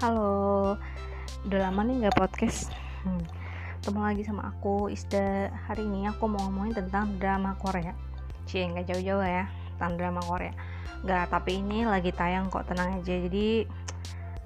[0.00, 0.80] Halo,
[1.44, 2.72] udah lama nih nggak podcast.
[3.04, 3.20] Hmm.
[3.84, 5.52] Ketemu lagi sama aku Isda.
[5.68, 7.92] Hari ini aku mau ngomongin tentang drama Korea.
[8.48, 10.56] Cie, nggak jauh-jauh ya, tentang drama Korea.
[11.04, 13.12] Nggak, tapi ini lagi tayang kok, tenang aja.
[13.12, 13.68] Jadi,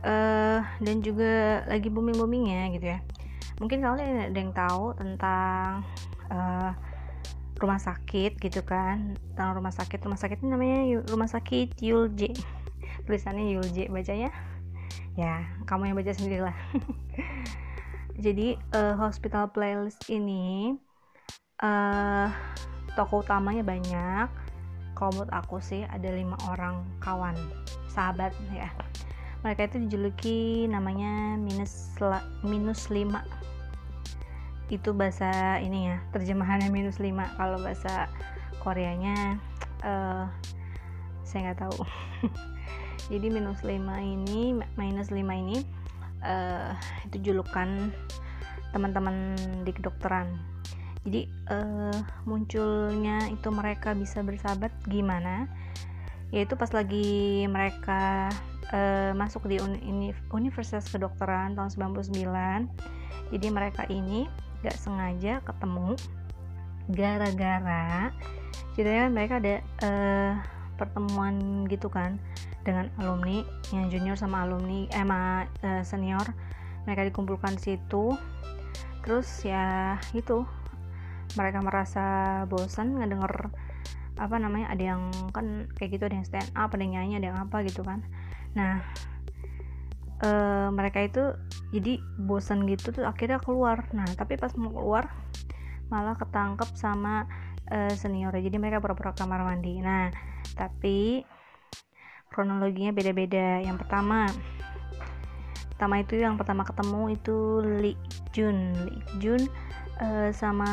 [0.03, 2.98] uh, dan juga lagi booming-boomingnya gitu ya.
[3.62, 5.86] Mungkin kalian ada yang tahu tentang
[6.34, 6.75] uh,
[7.62, 12.34] rumah sakit gitu kan tentang rumah sakit rumah sakit ini namanya rumah sakit Yulje
[13.07, 14.35] tulisannya Yulje bacanya
[15.14, 16.57] ya kamu yang baca sendiri lah
[18.25, 20.75] jadi uh, hospital playlist ini
[21.63, 22.31] uh,
[22.95, 24.29] toko utamanya banyak.
[24.95, 27.35] Kalau menurut aku sih ada lima orang kawan
[27.91, 28.71] sahabat ya.
[29.43, 31.91] Mereka itu dijuluki namanya minus
[32.47, 33.27] minus lima.
[34.70, 37.28] Itu bahasa ini ya terjemahannya minus lima.
[37.34, 38.06] Kalau bahasa
[38.62, 39.36] Koreanya
[39.83, 40.31] uh,
[41.27, 41.83] saya nggak tahu
[43.08, 45.64] jadi minus 5 ini minus 5 ini
[46.24, 46.72] uh,
[47.08, 47.92] itu julukan
[48.74, 50.34] teman-teman di kedokteran.
[51.05, 51.94] Jadi uh,
[52.25, 55.47] munculnya itu mereka bisa bersahabat gimana?
[56.32, 58.32] Yaitu pas lagi mereka
[58.72, 62.14] uh, masuk di uni Universitas Kedokteran tahun 99
[63.32, 64.30] jadi mereka ini
[64.64, 65.97] gak sengaja ketemu
[66.92, 68.12] gara-gara
[68.77, 70.32] ceritanya mereka ada uh,
[70.77, 72.20] pertemuan gitu kan
[72.64, 76.24] dengan alumni yang junior sama alumni eh uh, senior.
[76.88, 78.16] Mereka dikumpulkan di situ.
[79.04, 80.48] Terus ya itu
[81.36, 82.04] mereka merasa
[82.48, 83.52] bosan ngedenger
[84.14, 85.02] apa namanya ada yang
[85.34, 88.00] kan kayak gitu ada yang stand up ada yang nyanyi ada yang apa gitu kan.
[88.54, 88.80] Nah
[90.22, 91.34] uh, mereka itu
[91.74, 93.84] jadi bosan gitu tuh akhirnya keluar.
[93.90, 95.10] Nah tapi pas mau keluar
[95.92, 97.26] malah ketangkep sama
[97.68, 99.82] uh, senior jadi mereka pura-pura kamar mandi.
[99.82, 100.14] Nah
[100.54, 101.26] tapi
[102.33, 103.61] kronologinya beda-beda.
[103.61, 104.28] Yang pertama
[105.75, 108.00] pertama itu yang pertama ketemu itu Lee
[108.31, 108.72] Jun.
[108.89, 109.43] Lee Jun
[110.00, 110.71] uh, sama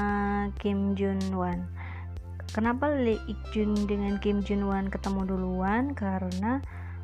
[0.61, 1.67] Kim Jun Wan.
[2.51, 3.19] Kenapa Lee
[3.55, 5.95] Jun dengan Kim Jun Wan ketemu duluan?
[5.97, 6.61] Karena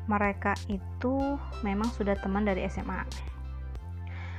[0.08, 3.04] mereka itu memang sudah teman dari SMA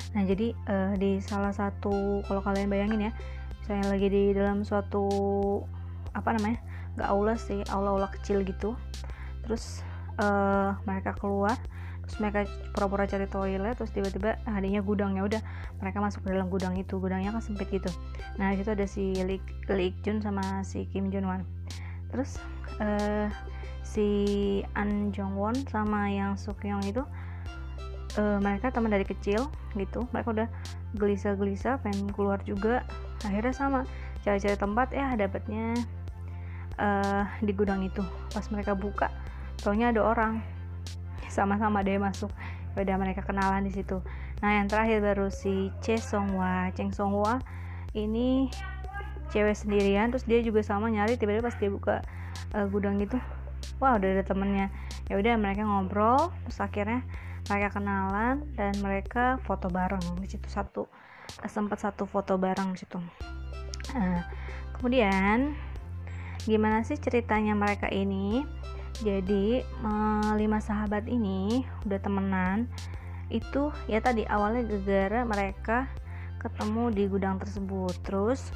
[0.09, 3.11] nah jadi uh, di salah satu kalau kalian bayangin ya
[3.69, 5.05] saya lagi di dalam suatu
[6.17, 6.57] apa namanya
[6.97, 8.73] gak aula sih aula-aula kecil gitu.
[9.45, 9.85] Terus
[10.19, 11.55] uh, mereka keluar
[12.05, 12.39] terus mereka
[12.73, 15.41] pura-pura cari toilet terus tiba-tiba adanya gudangnya udah
[15.77, 17.89] mereka masuk ke dalam gudang itu gudangnya kan sempit gitu.
[18.41, 21.45] Nah di situ ada si Lee, Lee Jun sama si Kim Jong Wan
[22.09, 22.41] terus
[22.81, 23.29] uh,
[23.85, 24.07] si
[24.77, 27.01] An Jong Won sama yang Sukyong itu
[28.17, 30.05] uh, mereka teman dari kecil gitu.
[30.13, 30.47] Mereka udah
[30.97, 32.85] gelisah-gelisah pengen keluar juga.
[33.25, 33.79] Akhirnya sama
[34.21, 35.73] cari-cari tempat ya dapatnya
[36.77, 38.01] uh, di gudang itu.
[38.33, 39.09] Pas mereka buka
[39.61, 40.43] taunya ada orang.
[41.29, 42.31] Sama-sama dia masuk.
[42.73, 43.99] Ya udah mereka kenalan di situ.
[44.39, 46.71] Nah yang terakhir baru si Che Songhwa.
[46.73, 47.43] Cheng Songhwa
[47.97, 48.47] ini
[49.29, 52.01] cewek sendirian terus dia juga sama nyari tiba-tiba pas dia buka
[52.57, 53.21] uh, gudang gitu
[53.77, 54.67] wah udah ada temennya.
[55.07, 57.01] Ya udah mereka ngobrol terus akhirnya
[57.49, 60.03] mereka kenalan dan mereka foto bareng.
[60.21, 60.85] Di situ satu
[61.47, 62.99] sempat satu foto bareng di situ.
[63.95, 64.21] Nah,
[64.77, 65.55] kemudian
[66.45, 68.45] gimana sih ceritanya mereka ini
[68.99, 69.63] jadi
[70.35, 72.67] lima sahabat ini udah temenan.
[73.31, 75.77] Itu ya tadi awalnya gara-gara mereka
[76.39, 77.95] ketemu di gudang tersebut.
[78.03, 78.51] Terus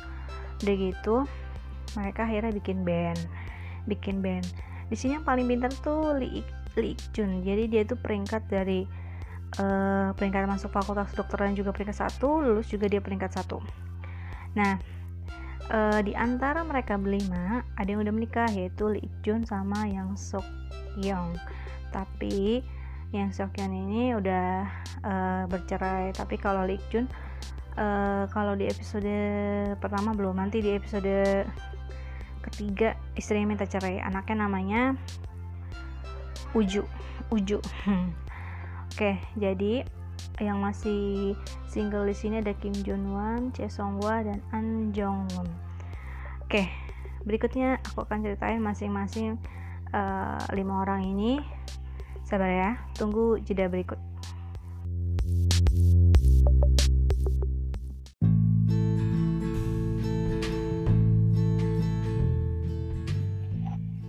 [0.63, 1.15] udah gitu
[1.95, 3.19] mereka akhirnya bikin band.
[3.87, 4.47] Bikin band.
[4.91, 6.43] Di sini yang paling pintar tuh Lee,
[6.75, 7.41] Lee Jun.
[7.41, 8.85] Jadi dia tuh peringkat dari
[9.59, 13.61] uh, peringkat masuk fakultas kedokteran juga peringkat satu lulus juga dia peringkat satu.
[14.57, 14.77] Nah
[15.71, 20.45] uh, di antara mereka berlima ada yang udah menikah yaitu Lee Jun sama yang Sok
[20.99, 21.37] Young
[21.93, 22.65] tapi
[23.13, 24.65] yang Sok Young ini udah
[25.05, 26.11] uh, bercerai.
[26.17, 27.05] Tapi kalau Lee Jun
[27.77, 29.13] uh, kalau di episode
[29.77, 31.45] pertama belum nanti di episode
[32.41, 34.01] ketiga istrinya minta cerai.
[34.01, 34.81] Anaknya namanya
[36.57, 36.83] Uju.
[37.29, 37.57] Uju.
[37.63, 37.97] Oke
[38.93, 39.85] okay, jadi
[40.41, 41.33] yang masih
[41.69, 45.47] single di sini ada Kim Jong Wan, Choi Song Hwa dan An Jong Won.
[46.43, 46.69] Oke,
[47.23, 49.37] berikutnya aku akan ceritain masing-masing
[49.93, 51.41] uh, lima orang ini.
[52.25, 53.97] Sabar ya, tunggu jeda berikut.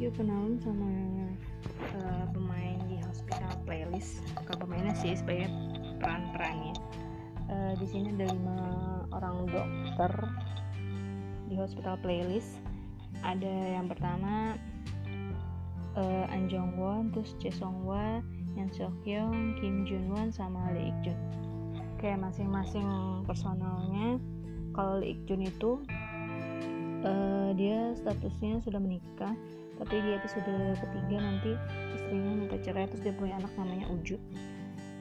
[0.00, 0.88] Yuk kenalan sama
[2.00, 4.20] uh, pemain di hospital playlist.
[4.40, 5.48] Bukan pemainnya sih, sebagai
[6.04, 6.76] peran-perannya
[7.48, 8.58] uh, di sini ada lima
[9.16, 10.12] orang dokter
[11.48, 12.60] di hospital playlist.
[13.24, 14.52] Ada yang pertama
[15.96, 18.20] uh, An Jong Won terus Che Song Hwa
[18.54, 21.18] Yan Seokyeong, Kim Junwon sama Lee Ik Jun.
[21.98, 22.86] Kayak masing-masing
[23.24, 24.20] personalnya.
[24.76, 25.80] Kalau Lee Ik Jun itu
[27.02, 29.32] uh, dia statusnya sudah menikah
[29.74, 31.50] tapi itu sudah ketiga nanti
[31.98, 34.22] istrinya minta cerai terus dia punya anak namanya Uju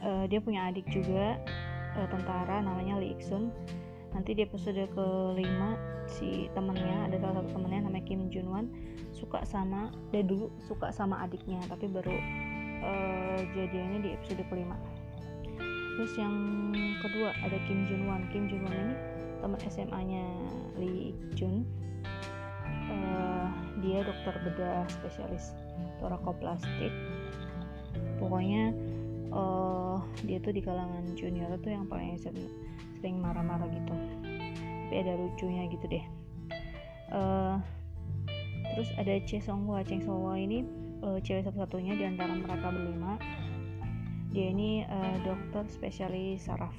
[0.04, 1.40] uh, dia punya adik juga
[1.98, 3.50] uh, tentara namanya Lee Ik Sun
[4.14, 5.74] nanti di episode kelima
[6.06, 8.70] si temennya ada salah satu temennya namanya Kim Jun Wan
[9.10, 12.14] suka sama dia dulu suka sama adiknya tapi baru
[12.84, 14.78] uh, jadiannya di episode kelima.
[15.94, 16.36] Terus yang
[17.02, 18.96] kedua ada Kim Jun Wan Kim Jun Wan ini
[19.42, 20.26] teman SMA nya
[20.78, 21.66] Lee Jun
[22.92, 23.50] uh,
[23.82, 25.58] dia dokter bedah spesialis
[25.98, 26.94] torakoplastik.
[28.22, 28.74] Pokoknya
[29.34, 33.94] uh, dia tuh di kalangan junior tuh yang paling sering marah-marah gitu.
[34.88, 36.06] Tapi ada lucunya gitu deh.
[37.10, 37.58] Uh,
[38.74, 40.62] terus ada Che Songhwa Che Songhwa ini
[41.02, 43.18] uh, cewek satu-satunya di antara mereka berlima.
[44.34, 46.74] Dia ini uh, dokter spesialis saraf.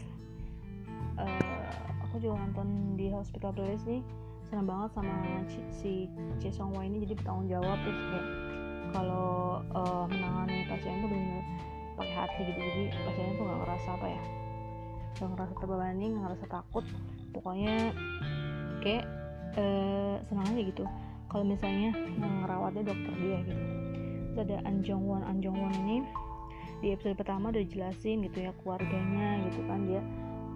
[1.15, 1.71] Uh,
[2.07, 4.03] aku juga nonton di hospital playlist nih.
[4.47, 5.43] Senang banget sama
[5.75, 6.07] si
[6.39, 7.79] Che Songhwa ini jadi bertanggung jawab.
[7.83, 8.27] Terus kayak
[8.95, 11.43] kalau uh, menangani pasien itu benar
[11.95, 12.61] pakai hati gitu.
[12.61, 14.23] Jadi pasiennya tuh nggak ngerasa apa ya
[15.15, 16.85] gak ngerasa terbebani gak ngerasa takut.
[17.31, 17.95] Pokoknya
[18.83, 19.05] kayak
[19.55, 20.85] eh, senang aja gitu.
[21.31, 23.63] Kalau misalnya yang ngerawatnya dokter dia gitu.
[24.35, 25.97] Terus ada Anjong Won Anjong Won ini
[26.83, 29.87] di episode pertama udah jelasin gitu ya keluarganya gitu kan.
[29.87, 30.03] Dia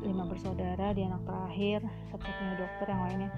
[0.03, 1.83] lima bersaudara dia anak terakhir
[2.15, 3.31] satu-satunya dokter yang lainnya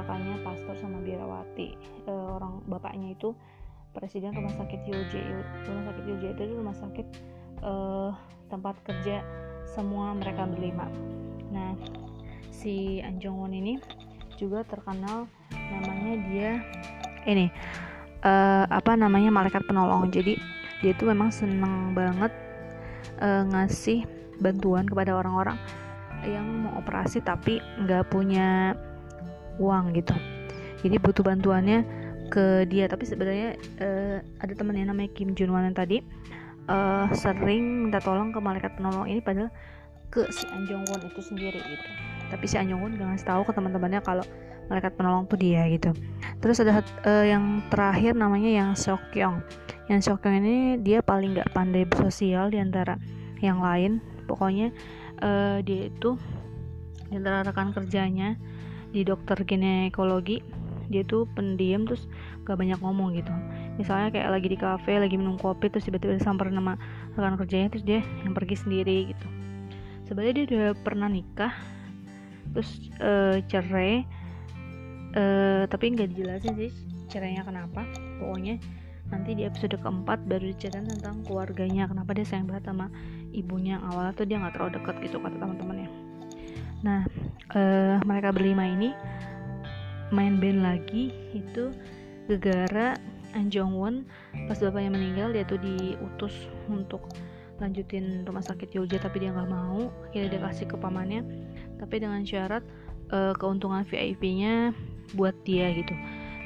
[0.00, 1.76] kakaknya pastor sama biarawati
[2.08, 3.36] e, orang bapaknya itu
[3.92, 5.14] presiden rumah sakit UJ
[5.68, 7.06] rumah sakit UJ itu rumah sakit
[7.60, 7.74] e,
[8.48, 9.22] tempat kerja
[9.68, 10.88] semua mereka berlima.
[11.52, 11.76] Nah
[12.50, 13.78] si Anjong Won ini
[14.38, 16.50] juga terkenal namanya dia
[17.28, 17.52] ini
[18.24, 20.08] uh, apa namanya malaikat penolong.
[20.10, 20.38] Jadi
[20.80, 22.30] dia itu memang seneng banget
[23.22, 24.06] uh, ngasih
[24.38, 25.58] bantuan kepada orang-orang
[26.26, 28.74] yang mau operasi tapi nggak punya
[29.58, 30.14] uang gitu.
[30.86, 31.82] Jadi butuh bantuannya
[32.30, 32.86] ke dia.
[32.86, 36.02] Tapi sebenarnya uh, ada temannya namanya Kim Jun Wan yang tadi
[36.68, 39.50] uh, sering minta tolong ke malaikat penolong ini padahal
[40.08, 41.88] ke si Anjong Won itu sendiri gitu.
[42.28, 44.24] Tapi si Anjong Won gak ngasih tahu ke teman-temannya kalau
[44.68, 45.92] malaikat penolong tuh dia gitu.
[46.40, 49.40] Terus ada uh, yang terakhir namanya yang Seokyeong
[49.88, 53.00] yang Seokyeong ini dia paling gak pandai bersosial di antara
[53.40, 54.00] yang lain.
[54.28, 54.72] Pokoknya
[55.24, 56.20] uh, dia itu
[57.08, 58.36] di antara rekan kerjanya
[58.92, 60.40] di dokter ginekologi
[60.88, 62.08] dia tuh pendiam terus
[62.48, 63.32] gak banyak ngomong gitu
[63.78, 66.74] misalnya kayak lagi di kafe lagi minum kopi terus tiba-tiba disamperin nama
[67.14, 69.26] rekan kerjanya terus dia yang pergi sendiri gitu.
[70.10, 71.54] Sebenarnya dia udah pernah nikah
[72.52, 74.02] terus uh, cerai
[75.14, 76.70] uh, tapi nggak dijelasin sih
[77.06, 77.86] cerainya kenapa.
[78.18, 78.58] Pokoknya
[79.08, 82.90] nanti di episode keempat baru diceritain tentang keluarganya kenapa dia sayang banget sama
[83.30, 83.78] ibunya.
[83.78, 85.90] Yang awalnya tuh dia nggak terlalu deket gitu kata teman-temannya.
[86.82, 87.00] Nah
[87.54, 88.90] uh, mereka berlima ini
[90.08, 91.70] main band lagi itu
[92.28, 92.96] gegara
[93.36, 94.08] Jong Won
[94.48, 96.32] pas bapaknya meninggal dia tuh diutus
[96.68, 97.08] untuk
[97.58, 99.90] lanjutin rumah sakit Jogja tapi dia nggak mau.
[100.08, 101.26] Akhirnya dia kasih ke pamannya.
[101.78, 102.62] Tapi dengan syarat
[103.10, 104.72] uh, keuntungan VIP-nya
[105.14, 105.94] buat dia gitu.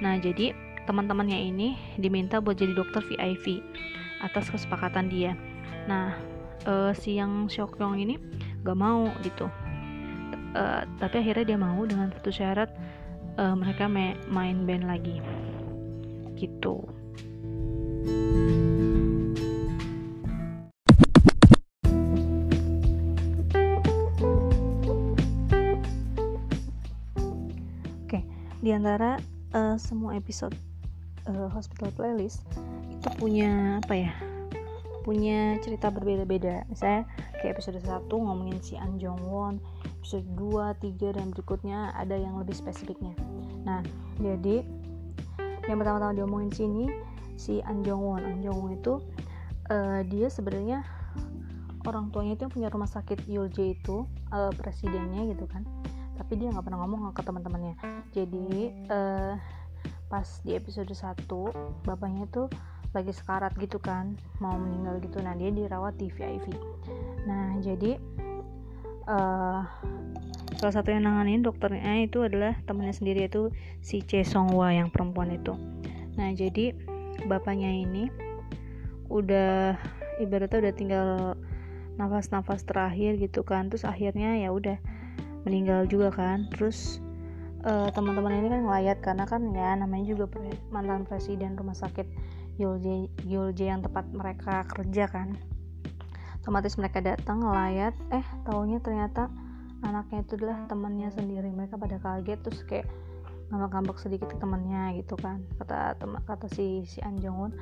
[0.01, 0.57] Nah jadi
[0.89, 3.63] teman-temannya ini diminta buat jadi dokter VIP
[4.25, 5.37] atas kesepakatan dia.
[5.87, 6.17] Nah
[6.67, 8.17] uh, si yang Shokyong ini
[8.65, 9.47] gak mau gitu.
[10.53, 12.69] Uh, tapi akhirnya dia mau dengan satu syarat
[13.41, 15.17] uh, mereka main band lagi
[16.43, 16.83] gitu.
[28.03, 28.27] Oke
[28.59, 29.23] di antara
[29.55, 30.59] uh, semua episode
[31.31, 32.43] uh, hospital playlist
[32.91, 34.13] itu punya apa ya
[35.03, 36.63] punya cerita berbeda-beda.
[36.71, 37.11] Misalnya
[37.43, 39.59] kayak episode 1 ngomongin si An Jong Won
[39.99, 43.15] episode 2, 3 dan berikutnya ada yang lebih spesifiknya.
[43.67, 43.83] Nah
[44.23, 44.63] jadi
[45.71, 46.85] yang pertama-tama diomongin sini
[47.39, 49.03] si An Jong Won An Jong Won itu
[49.71, 50.83] uh, dia sebenarnya
[51.87, 55.67] orang tuanya itu yang punya rumah sakit Yulje itu uh, presidennya gitu kan.
[56.15, 57.75] Tapi dia nggak pernah ngomong ke teman-temannya.
[58.15, 59.35] Jadi uh,
[60.07, 61.27] pas di episode 1
[61.83, 62.47] bapaknya tuh
[62.93, 65.19] lagi sekarat gitu kan mau meninggal gitu.
[65.19, 66.55] Nah dia dirawat di VIP
[67.23, 68.03] nah jadi
[69.07, 69.63] uh,
[70.63, 73.51] salah satu yang nanganin dokternya itu adalah temannya sendiri itu
[73.83, 75.59] si Che Songhwa yang perempuan itu.
[76.15, 76.71] Nah jadi
[77.27, 78.07] bapaknya ini
[79.11, 79.75] udah
[80.23, 81.09] ibaratnya udah tinggal
[81.99, 83.75] nafas-nafas terakhir gitu kan.
[83.75, 84.79] Terus akhirnya ya udah
[85.43, 86.47] meninggal juga kan.
[86.55, 87.03] Terus
[87.67, 90.31] uh, teman-teman ini kan ngelayat karena kan ya namanya juga
[90.71, 92.07] mantan presiden rumah sakit
[92.63, 95.35] Yulje Yulje yang tempat mereka kerja kan.
[96.39, 99.27] Otomatis mereka datang ngelayat eh taunya ternyata
[99.83, 101.51] anaknya itu adalah temannya sendiri.
[101.51, 102.87] Mereka pada kaget terus kayak
[103.53, 105.45] ngambek-ngambek sedikit ke temannya gitu kan.
[105.61, 107.53] Kata kata si si Anjongun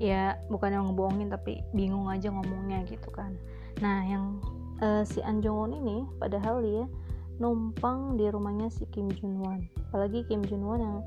[0.00, 3.36] ya bukan yang ngebohongin tapi bingung aja ngomongnya gitu kan.
[3.82, 4.40] Nah yang
[4.80, 6.84] uh, si Anjongun ini padahal dia
[7.42, 10.98] numpang di rumahnya si Kim Jun Won apalagi Kim Jun Won yang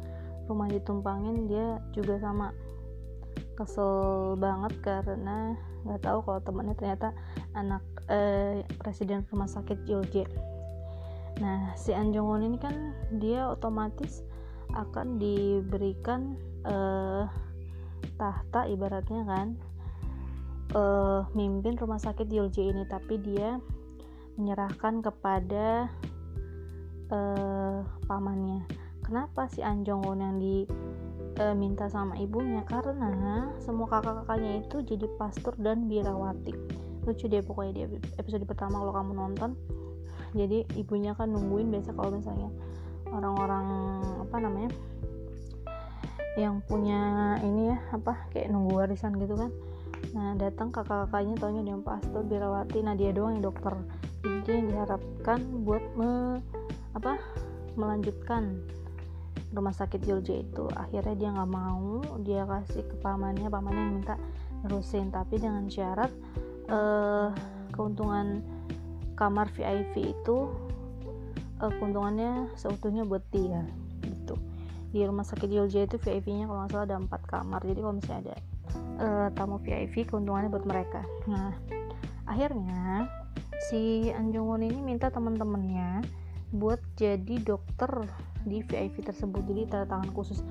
[0.47, 2.51] rumah ditumpangin dia juga sama.
[3.57, 7.09] Kesel banget karena nggak tahu kalau temannya ternyata
[7.57, 10.29] anak eh, presiden rumah sakit Jolje
[11.38, 14.25] nah si An Jong Won ini kan dia otomatis
[14.74, 17.24] akan diberikan eh,
[18.17, 19.48] tahta ibaratnya kan.
[20.75, 23.56] Eh, mimpin rumah sakit Jolje ini tapi dia
[24.36, 25.88] menyerahkan kepada
[27.08, 28.67] eh, pamannya.
[29.08, 30.67] Kenapa si An Jong Won yang di
[31.39, 32.60] e, minta sama ibunya?
[32.67, 36.51] Karena semua kakak-kakaknya itu jadi pastor dan birawati.
[37.08, 39.56] Lucu deh pokoknya di episode pertama kalau kamu nonton
[40.38, 42.53] jadi ibunya kan nungguin biasa kalau misalnya
[43.10, 43.65] orang-orang
[44.22, 44.72] apa namanya
[46.38, 49.50] yang punya ini ya apa kayak nunggu warisan gitu kan.
[50.13, 53.74] Nah datang kakak-kakaknya taunya dia pastor birawati nah dia doang yang dokter.
[54.22, 56.38] Jadi dia yang diharapkan buat me,
[56.94, 57.17] apa
[57.74, 58.62] melanjutkan
[59.50, 60.70] rumah sakit Jogja itu.
[60.77, 63.50] Akhirnya dia nggak mau dia kasih ke pamannya.
[63.50, 64.15] Pamannya yang minta
[64.62, 65.10] nerusin.
[65.10, 66.13] Tapi dengan syarat
[66.70, 67.34] uh,
[67.74, 68.46] keuntungan
[69.17, 70.53] kamar VIP itu
[71.59, 73.65] uh, keuntungannya seutuhnya buat dia
[74.05, 74.38] gitu.
[74.93, 77.62] Di rumah sakit Jogja itu VIP-nya kalau nggak salah ada empat kamar.
[77.65, 78.36] Jadi kalau misalnya ada
[79.01, 81.01] uh, tamu VIP keuntungannya buat mereka.
[81.25, 81.51] Nah
[82.29, 83.09] akhirnya
[83.67, 86.05] si Anjung Won ini minta teman-temannya
[86.53, 87.89] buat jadi dokter
[88.47, 89.43] di VIP tersebut.
[89.43, 90.45] Jadi tanda tangan khusus.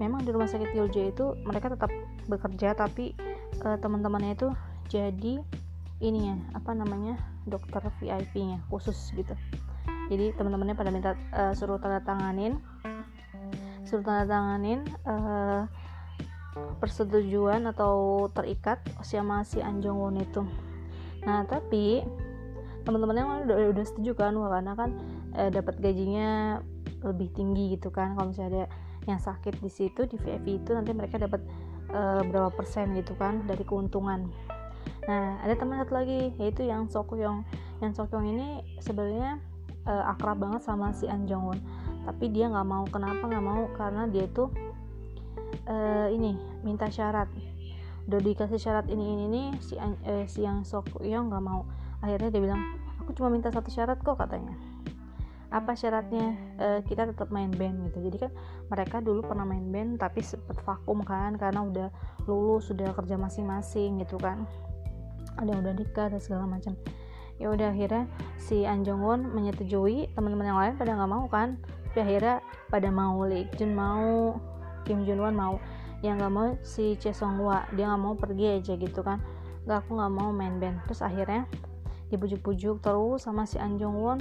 [0.00, 1.92] Memang di rumah sakit Yolja itu mereka tetap
[2.24, 3.12] bekerja tapi
[3.60, 4.48] uh, teman-temannya itu
[4.88, 5.44] jadi
[6.00, 9.36] ini ya apa namanya dokter VIP-nya khusus gitu.
[10.10, 12.58] Jadi teman-temannya pada minta uh, suruh tanda tanganin
[13.84, 15.68] suruh tanda tanganin uh,
[16.82, 20.42] persetujuan atau terikat sama si Anjong Won itu.
[21.22, 22.02] Nah tapi
[22.82, 24.90] teman-temannya udah, udah setuju kan wah karena kan
[25.36, 26.58] eh, dapat gajinya
[27.04, 28.16] lebih tinggi gitu kan.
[28.16, 28.64] Kalau misalnya ada
[29.08, 31.40] yang sakit di situ di VIP itu nanti mereka dapat
[31.94, 34.28] uh, berapa persen gitu kan dari keuntungan
[35.08, 37.44] nah ada teman satu lagi yaitu yang Sokyong.
[37.80, 38.48] Yang Sokyong ini
[38.84, 39.40] sebenarnya
[39.88, 41.60] uh, akrab banget sama si An Jong Won
[42.04, 42.84] tapi dia nggak mau.
[42.88, 43.62] Kenapa nggak mau?
[43.76, 44.48] Karena dia tuh
[45.68, 47.28] uh, ini minta syarat.
[48.08, 51.68] Udah dikasih syarat ini ini nih si eh, si yang Sokyong nggak mau.
[52.00, 52.60] Akhirnya dia bilang
[53.00, 54.56] aku cuma minta satu syarat kok katanya.
[55.50, 56.38] Apa syaratnya?
[56.62, 58.06] E, kita tetap main band gitu.
[58.06, 58.32] Jadi kan
[58.70, 61.88] mereka dulu pernah main band tapi sempat vakum kan karena udah
[62.30, 64.46] lulus sudah kerja masing-masing gitu kan
[65.36, 66.74] ada yang udah nikah dan segala macam.
[67.40, 68.04] Ya udah akhirnya
[68.36, 71.56] si An Jong Won menyetujui teman-teman yang lain pada nggak mau kan.
[71.90, 74.36] Tapi akhirnya pada mau Lee Jun mau
[74.84, 75.56] Kim Jun Won mau.
[76.04, 79.24] Yang nggak mau si Che Song Hwa dia nggak mau pergi aja gitu kan.
[79.64, 80.84] Nggak aku nggak mau main band.
[80.84, 81.48] Terus akhirnya
[82.12, 84.18] dibujuk-bujuk terus sama si An Jong Won.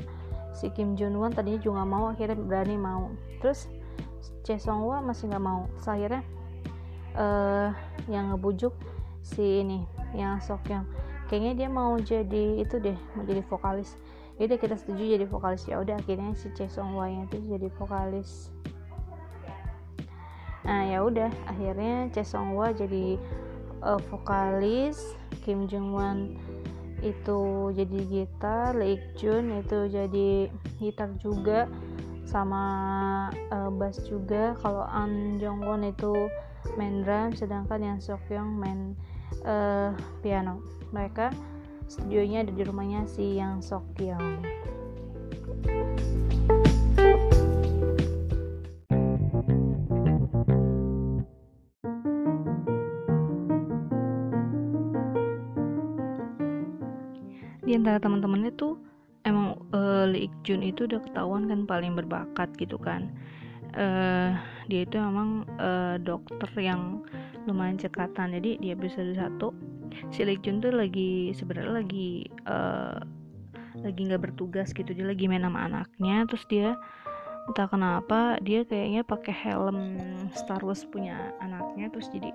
[0.56, 3.12] Si Kim Jun Won tadinya juga gak mau akhirnya berani mau.
[3.44, 3.68] Terus
[4.48, 5.68] Che Song Hwa masih nggak mau.
[5.75, 6.22] Terus akhirnya
[7.20, 7.70] uh,
[8.08, 8.74] yang ngebujuk
[9.22, 9.84] si ini
[10.16, 10.86] yang Sok yang
[11.29, 13.93] kayaknya dia mau jadi itu deh mau jadi vokalis.
[14.41, 15.69] Ya kita setuju jadi vokalis.
[15.69, 18.50] Ya udah akhirnya si Che Song Hwa itu jadi vokalis.
[20.65, 23.21] Nah ya udah akhirnya Che Song Hwa jadi
[23.86, 25.13] uh, vokalis.
[25.45, 26.36] Kim Jung Won
[27.00, 30.50] itu jadi gitar, Lee Jun itu jadi
[30.81, 31.69] gitar juga.
[32.25, 32.63] Sama
[33.53, 34.57] uh, bass juga.
[34.57, 36.31] Kalau An Jong Won itu
[36.75, 38.95] main drum sedangkan yang Seokyeong main
[39.43, 39.91] uh,
[40.24, 41.34] piano mereka
[41.89, 44.46] studionya ada di rumahnya si yang Seokyeong
[57.69, 58.81] di antara teman-temannya tuh
[59.29, 63.13] emang uh, Lee Ik Jun itu udah ketahuan kan paling berbakat gitu kan.
[63.77, 64.34] Uh,
[64.65, 67.05] dia itu emang uh, dokter yang
[67.50, 68.38] lumayan cekatan.
[68.38, 69.51] Jadi dia bisa satu
[70.13, 73.01] si Lee Jun tuh lagi sebenarnya lagi uh,
[73.82, 74.94] lagi nggak bertugas gitu.
[74.94, 76.77] Dia lagi main sama anaknya terus dia
[77.50, 80.06] entah kenapa dia kayaknya pakai helm
[80.38, 82.29] Star Wars punya anaknya terus jadi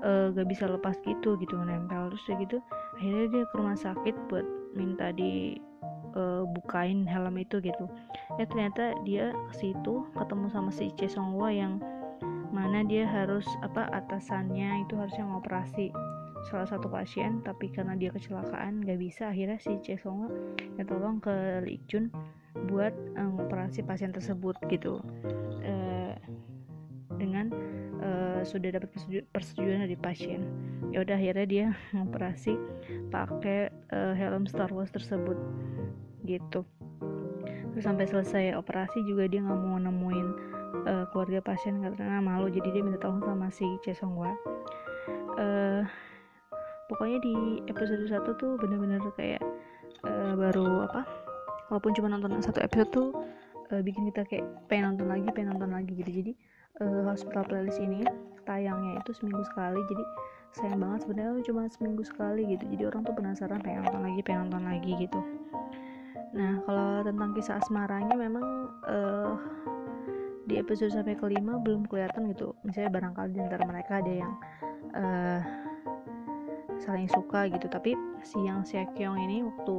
[0.00, 2.56] uh, gak bisa lepas gitu gitu nempel terus kayak gitu
[2.96, 5.60] akhirnya dia ke rumah sakit buat minta di
[6.16, 7.84] uh, bukain helm itu gitu.
[8.40, 11.82] Ya ternyata dia ke situ ketemu sama si Che Songwa yang
[12.48, 15.92] mana dia harus apa atasannya itu harusnya ngoperasi.
[16.48, 19.28] Salah satu pasien tapi karena dia kecelakaan nggak bisa.
[19.34, 20.30] Akhirnya si Song
[20.78, 21.82] ya tolong ke Lee
[22.66, 25.02] buat um, operasi pasien tersebut gitu.
[25.62, 26.16] Uh,
[27.18, 27.50] dengan
[27.98, 28.94] uh, sudah dapat
[29.34, 30.46] persetujuan dari pasien.
[30.94, 31.66] Ya udah akhirnya dia
[32.06, 32.54] operasi
[33.10, 35.36] pakai uh, helm Star Wars tersebut
[36.24, 36.64] gitu.
[37.74, 42.52] Terus sampai selesai operasi juga dia nggak mau nemuin uh, keluarga pasien karena malu.
[42.52, 44.32] Jadi dia minta tolong sama si Che Song Wa
[45.38, 45.82] uh,
[46.90, 47.34] pokoknya di
[47.70, 49.42] episode 1 tuh bener-bener kayak
[50.04, 51.02] uh, baru apa
[51.70, 53.08] walaupun cuma nonton satu episode tuh
[53.72, 56.10] uh, bikin kita kayak pengen nonton lagi pengen nonton lagi gitu.
[56.10, 56.32] Jadi
[56.82, 58.02] uh, hospital playlist ini.
[58.48, 59.76] Tayangnya itu seminggu sekali.
[59.92, 60.04] Jadi
[60.56, 62.64] sayang banget sebenarnya cuma seminggu sekali gitu.
[62.64, 65.20] Jadi orang tuh penasaran pengen nonton lagi pengen nonton lagi gitu.
[66.32, 69.36] Nah kalau tentang kisah asmaranya memang uh,
[70.48, 72.56] di episode sampai kelima belum kelihatan gitu.
[72.64, 74.32] Misalnya barangkali di antara mereka ada yang
[74.96, 75.40] uh,
[76.80, 77.68] saling suka gitu.
[77.68, 77.92] Tapi
[78.24, 79.76] si yang Sekyong ini waktu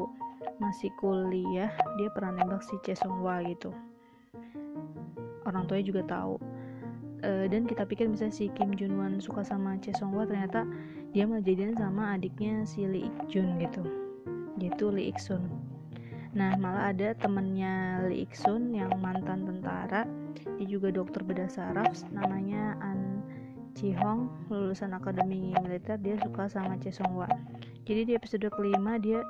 [0.61, 3.73] masih kuliah dia pernah nembak si Chesongwa gitu.
[5.49, 6.37] Orang tuanya juga tahu.
[7.19, 10.63] Uh, dan kita pikir misalnya si Kim Junwan suka sama Chesongwa ternyata
[11.11, 13.83] dia malah jadian sama adiknya si Lee Ik Jun gitu.
[14.59, 15.47] Yaitu Lee Ik Sun
[16.29, 20.05] nah malah ada temennya Lee Ik Sun yang mantan tentara
[20.59, 23.23] dia juga dokter bedah saraf namanya An
[23.77, 25.95] Ji Hong lulusan akademi militer.
[26.01, 27.29] Dia suka sama Che Song Wa.
[27.87, 29.23] Jadi di episode kelima dia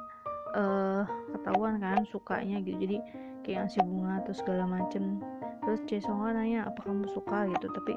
[0.58, 1.03] uh,
[1.36, 2.77] ketahuan kan sukanya gitu.
[2.82, 2.98] Jadi
[3.46, 5.22] kayak ngasih bunga atau segala macem.
[5.62, 7.46] Terus Che Song Wa nanya apa kamu suka?
[7.51, 7.70] gitu.
[7.70, 7.94] Tapi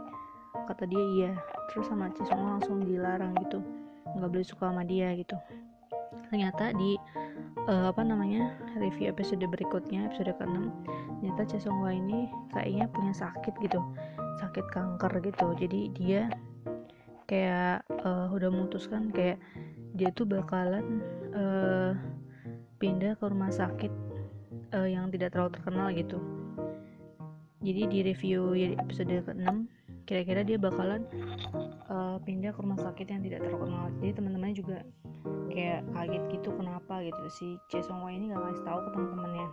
[0.69, 1.33] kata dia iya.
[1.73, 3.65] Terus sama Che Song Wa langsung dilarang gitu.
[4.19, 5.39] Nggak boleh suka sama dia gitu.
[6.29, 7.01] Ternyata di
[7.69, 10.71] uh, apa namanya review episode berikutnya episode ke-6
[11.23, 13.79] ternyata Che Song Wa ini kayaknya punya sakit gitu
[14.43, 15.55] sakit kanker gitu.
[15.55, 16.27] Jadi dia
[17.31, 19.39] kayak uh, udah memutuskan kayak
[19.95, 21.05] dia tuh bakalan
[21.37, 21.95] uh,
[22.83, 23.93] pindah ke rumah sakit
[24.75, 26.19] uh, yang tidak terlalu terkenal gitu.
[27.63, 29.47] Jadi di review episode ke-6
[30.03, 31.07] kira-kira dia bakalan
[31.87, 33.87] uh, pindah ke rumah sakit yang tidak terkenal.
[34.03, 34.79] Jadi teman-temannya juga
[35.53, 37.21] kayak kaget gitu kenapa gitu.
[37.29, 39.47] Si Che Song Wai ini gak ngasih tahu ke teman-temannya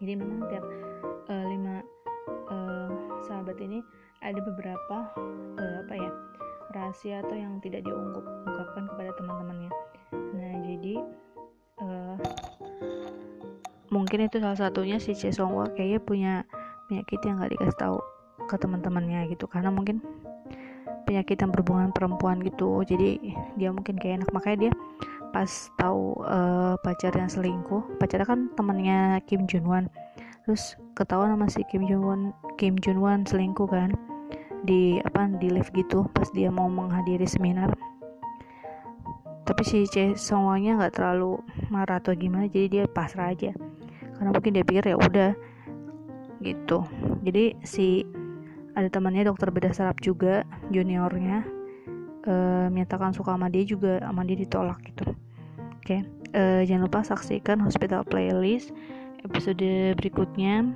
[0.00, 0.64] jadi memang tiap
[1.28, 1.84] uh, lima
[2.48, 2.88] uh,
[3.28, 3.84] sahabat ini
[4.24, 4.96] ada beberapa
[5.60, 6.10] uh, apa ya
[6.72, 9.70] rahasia atau yang tidak diungkapkan kepada teman-temannya
[10.10, 10.94] nah jadi
[11.84, 12.16] uh,
[13.92, 16.32] mungkin itu salah satunya si Chesongwa kayaknya punya
[16.88, 17.98] penyakit yang gak dikasih tahu
[18.50, 19.46] ke teman-temannya gitu.
[19.46, 20.02] Karena mungkin
[21.04, 22.82] penyakit yang berhubungan perempuan gitu.
[22.84, 24.30] Jadi dia mungkin kayak enak.
[24.32, 24.72] Makanya dia
[25.30, 29.86] pas tahu uh, pacar yang selingkuh pacarnya kan temannya Kim Junwan
[30.42, 33.94] terus ketahuan sama si Kim Junwan Kim Junwan selingkuh kan
[34.66, 37.72] di apa di live gitu pas dia mau menghadiri seminar.
[39.48, 41.40] Tapi si C semuanya nggak terlalu
[41.72, 43.50] marah atau gimana jadi dia pasrah aja.
[44.14, 45.32] Karena mungkin dia pikir ya udah
[46.44, 46.84] gitu.
[47.24, 48.04] Jadi si
[48.76, 51.42] ada temannya dokter bedah saraf juga juniornya.
[52.20, 52.32] E,
[52.68, 55.08] menyatakan suka sama dia juga sama dia ditolak gitu.
[55.80, 56.04] Oke
[56.34, 58.70] e, jangan lupa saksikan hospital playlist
[59.24, 60.72] episode berikutnya.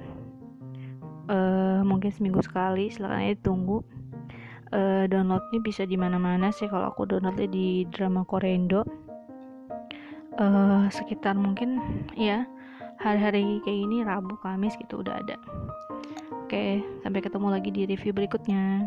[1.24, 3.80] Uh, mungkin seminggu sekali silahkan aja tunggu
[4.76, 8.84] uh, downloadnya bisa di mana-mana sih kalau aku downloadnya di drama Korendo.
[10.36, 11.80] Uh, sekitar mungkin
[12.12, 12.44] ya
[12.98, 15.38] hari-hari kayak ini Rabu Kamis gitu udah ada
[16.54, 18.86] oke sampai ketemu lagi di review berikutnya